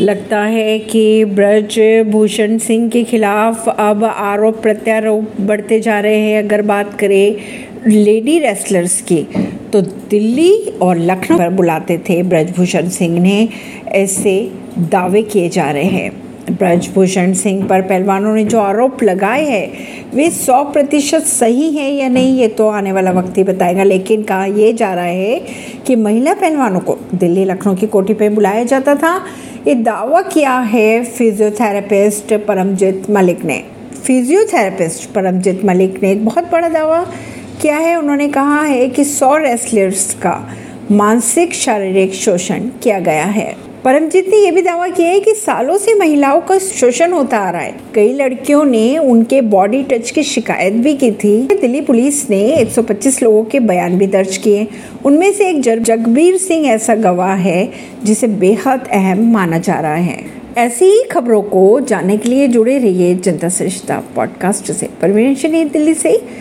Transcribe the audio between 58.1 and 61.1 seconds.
बेहद अहम माना जा रहा है। ऐसी ही